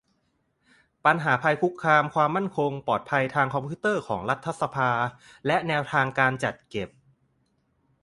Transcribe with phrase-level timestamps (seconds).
[1.05, 4.91] ปัญหาภัยคุกคามความมั่นคงปลอดภัยทางคอมพิวเตอร์ของรัฐสภา
[5.47, 6.89] และ แนวทางการจัดเก็บ